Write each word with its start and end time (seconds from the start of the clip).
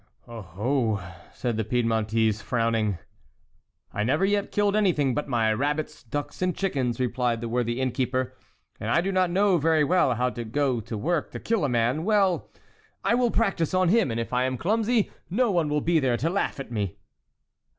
"Oho!" 0.27 0.99
said 1.31 1.57
the 1.57 1.63
Piedmontese, 1.63 2.41
frowning. 2.41 2.97
"I 3.93 4.03
never 4.03 4.25
yet 4.25 4.51
killed 4.51 4.75
anything 4.75 5.13
but 5.13 5.27
my 5.27 5.53
rabbits, 5.53 6.01
ducks, 6.01 6.41
and 6.41 6.55
chickens," 6.55 6.99
replied 6.99 7.39
the 7.39 7.47
worthy 7.47 7.79
inn 7.79 7.91
keeper, 7.91 8.33
"and 8.79 8.89
I 8.89 8.99
do 9.01 9.11
not 9.11 9.29
know 9.29 9.59
very 9.59 9.83
well 9.83 10.15
how 10.15 10.31
to 10.31 10.43
go 10.43 10.79
to 10.81 10.97
work 10.97 11.29
to 11.33 11.39
kill 11.39 11.63
a 11.63 11.69
man; 11.69 12.03
well, 12.03 12.49
I 13.03 13.13
will 13.13 13.29
practise 13.29 13.75
on 13.75 13.89
him, 13.89 14.09
and 14.09 14.19
if 14.19 14.33
I 14.33 14.45
am 14.45 14.57
clumsy, 14.57 15.11
no 15.29 15.51
one 15.51 15.69
will 15.69 15.81
be 15.81 15.99
there 15.99 16.17
to 16.17 16.31
laugh 16.31 16.59
at 16.59 16.71
me." 16.71 16.97